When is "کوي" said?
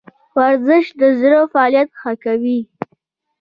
2.23-2.59